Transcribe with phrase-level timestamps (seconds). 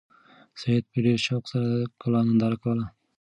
[0.61, 2.85] سعید په ډېر شوق سره د کلا ننداره کوله.